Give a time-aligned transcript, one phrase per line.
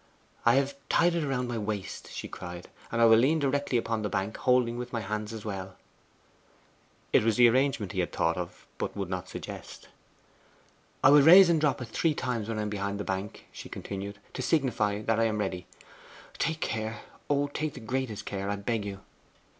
[0.47, 4.01] 'I have tied it round my waist,' she cried, 'and I will lean directly upon
[4.01, 5.75] the bank, holding with my hands as well.'
[7.13, 9.89] It was the arrangement he had thought of, but would not suggest.
[11.03, 13.69] 'I will raise and drop it three times when I am behind the bank,' she
[13.69, 15.67] continued, 'to signify that I am ready.
[16.39, 19.01] Take care, oh, take the greatest care, I beg you!